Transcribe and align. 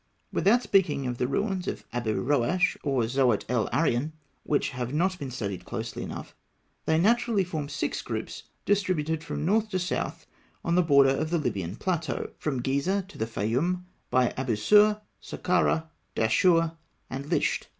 Without 0.33 0.63
speaking 0.63 1.05
of 1.05 1.19
the 1.19 1.27
ruins 1.27 1.67
of 1.67 1.87
Abû 1.91 2.25
Roash 2.25 2.75
or 2.81 3.03
Zowyet 3.03 3.43
el 3.47 3.69
Aryan, 3.71 4.13
which 4.41 4.69
have 4.69 4.91
not 4.95 5.19
been 5.19 5.29
studied 5.29 5.63
closely 5.63 6.01
enough, 6.01 6.33
they 6.87 6.97
naturally 6.97 7.43
form 7.43 7.69
six 7.69 8.01
groups, 8.01 8.41
distributed 8.65 9.23
from 9.23 9.45
north 9.45 9.69
to 9.69 9.77
south 9.77 10.25
on 10.65 10.73
the 10.73 10.81
border 10.81 11.11
of 11.15 11.29
the 11.29 11.37
Libyan 11.37 11.75
plateau, 11.75 12.31
from 12.39 12.63
Gizeh 12.63 13.07
to 13.09 13.17
the 13.19 13.27
Fayûm, 13.27 13.83
by 14.09 14.29
Abûsîr, 14.29 15.01
Sakkarah, 15.21 15.91
Dahshûr, 16.15 16.75
and 17.07 17.25
Lisht. 17.27 17.67